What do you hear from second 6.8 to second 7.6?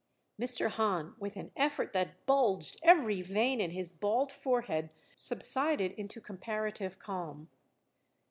calm.